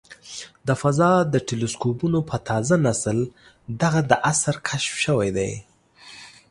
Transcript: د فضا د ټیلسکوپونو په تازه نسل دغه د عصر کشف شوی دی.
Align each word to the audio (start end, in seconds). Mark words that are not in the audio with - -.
د 0.67 0.69
فضا 0.81 1.11
د 1.33 1.35
ټیلسکوپونو 1.47 2.19
په 2.29 2.35
تازه 2.49 2.75
نسل 2.85 3.17
دغه 3.81 4.01
د 4.09 4.11
عصر 4.29 4.55
کشف 4.67 4.93
شوی 5.05 5.29
دی. 5.37 5.51